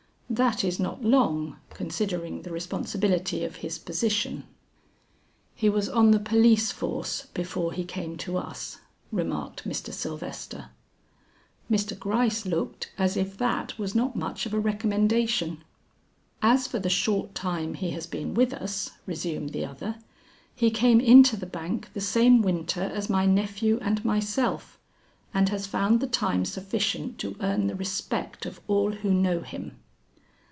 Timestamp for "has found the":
25.49-26.07